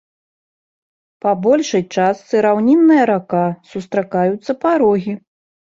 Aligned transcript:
Па 1.25 1.31
большай 1.43 1.83
частцы 1.97 2.35
раўнінная 2.49 3.03
рака, 3.13 3.47
сустракаюцца 3.75 4.51
парогі. 4.67 5.13